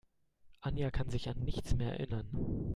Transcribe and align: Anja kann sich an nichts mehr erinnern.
Anja 0.61 0.89
kann 0.89 1.11
sich 1.11 1.29
an 1.29 1.37
nichts 1.41 1.75
mehr 1.75 1.91
erinnern. 1.99 2.25